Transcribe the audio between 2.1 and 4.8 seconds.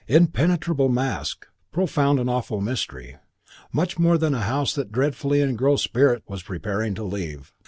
and awful mystery. Much more than a house